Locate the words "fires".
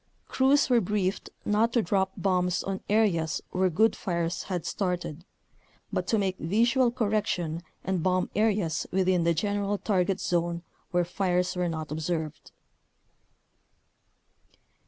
3.95-4.41, 11.05-11.55